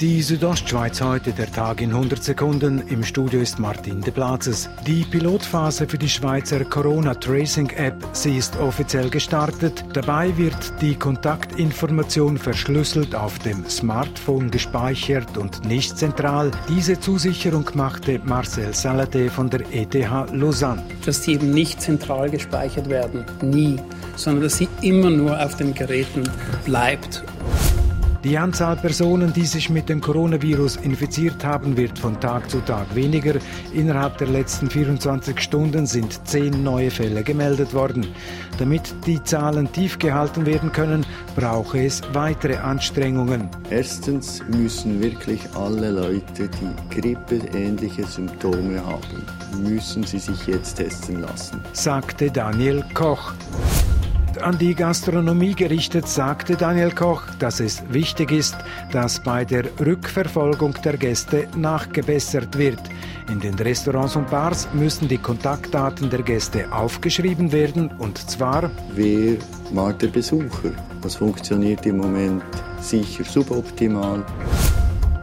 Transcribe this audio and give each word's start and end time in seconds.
Die 0.00 0.22
Südostschweiz 0.22 1.02
heute, 1.02 1.32
der 1.32 1.52
Tag 1.52 1.82
in 1.82 1.90
100 1.90 2.24
Sekunden. 2.24 2.82
Im 2.88 3.04
Studio 3.04 3.38
ist 3.38 3.58
Martin 3.58 4.00
de 4.00 4.10
Platzes. 4.10 4.70
Die 4.86 5.04
Pilotphase 5.04 5.86
für 5.86 5.98
die 5.98 6.08
Schweizer 6.08 6.64
Corona-Tracing-App, 6.64 7.96
sie 8.12 8.38
ist 8.38 8.56
offiziell 8.56 9.10
gestartet. 9.10 9.84
Dabei 9.92 10.34
wird 10.38 10.56
die 10.80 10.94
Kontaktinformation 10.94 12.38
verschlüsselt 12.38 13.14
auf 13.14 13.40
dem 13.40 13.68
Smartphone 13.68 14.50
gespeichert 14.50 15.36
und 15.36 15.66
nicht 15.66 15.98
zentral. 15.98 16.50
Diese 16.70 16.98
Zusicherung 16.98 17.68
machte 17.74 18.20
Marcel 18.24 18.72
Salade 18.72 19.28
von 19.28 19.50
der 19.50 19.60
ETH 19.70 19.92
Lausanne. 20.32 20.82
Dass 21.04 21.20
die 21.20 21.34
eben 21.34 21.50
nicht 21.50 21.82
zentral 21.82 22.30
gespeichert 22.30 22.88
werden, 22.88 23.26
nie, 23.42 23.76
sondern 24.16 24.44
dass 24.44 24.56
sie 24.56 24.68
immer 24.80 25.10
nur 25.10 25.38
auf 25.38 25.56
den 25.56 25.74
Geräten 25.74 26.22
bleibt. 26.64 27.22
Die 28.22 28.36
Anzahl 28.36 28.76
Personen, 28.76 29.32
die 29.32 29.46
sich 29.46 29.70
mit 29.70 29.88
dem 29.88 30.02
Coronavirus 30.02 30.76
infiziert 30.76 31.42
haben, 31.42 31.78
wird 31.78 31.98
von 31.98 32.20
Tag 32.20 32.50
zu 32.50 32.60
Tag 32.60 32.94
weniger. 32.94 33.36
Innerhalb 33.72 34.18
der 34.18 34.28
letzten 34.28 34.68
24 34.68 35.40
Stunden 35.40 35.86
sind 35.86 36.28
zehn 36.28 36.62
neue 36.62 36.90
Fälle 36.90 37.22
gemeldet 37.22 37.72
worden. 37.72 38.06
Damit 38.58 38.94
die 39.06 39.22
Zahlen 39.24 39.72
tief 39.72 39.98
gehalten 39.98 40.44
werden 40.44 40.70
können, 40.70 41.06
brauche 41.34 41.82
es 41.82 42.02
weitere 42.12 42.58
Anstrengungen. 42.58 43.48
Erstens 43.70 44.42
müssen 44.48 45.00
wirklich 45.00 45.40
alle 45.54 45.90
Leute, 45.90 46.50
die 46.60 47.00
grippeähnliche 47.00 48.04
Symptome 48.04 48.84
haben, 48.84 49.64
müssen 49.66 50.04
sie 50.04 50.18
sich 50.18 50.46
jetzt 50.46 50.74
testen 50.74 51.22
lassen, 51.22 51.62
sagte 51.72 52.30
Daniel 52.30 52.84
Koch 52.92 53.32
an 54.38 54.58
die 54.58 54.74
Gastronomie 54.74 55.54
gerichtet 55.54 56.06
sagte 56.06 56.56
Daniel 56.56 56.90
Koch, 56.90 57.22
dass 57.38 57.60
es 57.60 57.82
wichtig 57.90 58.32
ist, 58.32 58.56
dass 58.92 59.22
bei 59.22 59.44
der 59.44 59.64
Rückverfolgung 59.78 60.74
der 60.84 60.96
Gäste 60.96 61.48
nachgebessert 61.56 62.56
wird. 62.56 62.80
In 63.30 63.40
den 63.40 63.54
Restaurants 63.54 64.16
und 64.16 64.30
Bars 64.30 64.68
müssen 64.72 65.08
die 65.08 65.18
Kontaktdaten 65.18 66.10
der 66.10 66.22
Gäste 66.22 66.72
aufgeschrieben 66.72 67.52
werden 67.52 67.90
und 67.98 68.18
zwar 68.18 68.70
Wer 68.94 69.36
war 69.72 69.92
der 69.92 70.08
Besucher? 70.08 70.72
Das 71.02 71.16
funktioniert 71.16 71.86
im 71.86 71.98
Moment 71.98 72.42
sicher 72.80 73.24
suboptimal. 73.24 74.24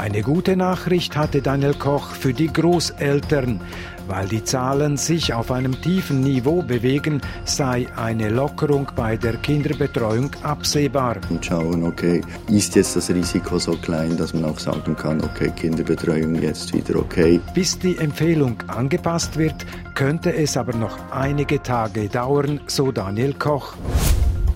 Eine 0.00 0.22
gute 0.22 0.56
Nachricht 0.56 1.14
hatte 1.14 1.42
Daniel 1.42 1.74
Koch 1.74 2.12
für 2.12 2.32
die 2.32 2.50
Großeltern. 2.50 3.60
Weil 4.08 4.28
die 4.28 4.42
Zahlen 4.42 4.96
sich 4.96 5.34
auf 5.34 5.50
einem 5.50 5.78
tiefen 5.82 6.22
Niveau 6.22 6.62
bewegen, 6.62 7.20
sei 7.44 7.86
eine 7.96 8.30
Lockerung 8.30 8.90
bei 8.96 9.18
der 9.18 9.36
Kinderbetreuung 9.36 10.30
absehbar. 10.42 11.18
Und 11.28 11.44
schauen, 11.44 11.84
okay, 11.84 12.22
ist 12.48 12.76
jetzt 12.76 12.96
das 12.96 13.10
Risiko 13.10 13.58
so 13.58 13.72
klein, 13.72 14.16
dass 14.16 14.32
man 14.32 14.46
auch 14.46 14.58
sagen 14.58 14.96
kann, 14.96 15.22
okay, 15.22 15.52
Kinderbetreuung 15.54 16.34
jetzt 16.36 16.72
wieder 16.72 16.98
okay. 16.98 17.38
Bis 17.52 17.78
die 17.78 17.98
Empfehlung 17.98 18.56
angepasst 18.68 19.36
wird, 19.36 19.66
könnte 19.94 20.34
es 20.34 20.56
aber 20.56 20.74
noch 20.74 20.96
einige 21.10 21.62
Tage 21.62 22.08
dauern, 22.08 22.58
so 22.68 22.90
Daniel 22.90 23.34
Koch. 23.34 23.74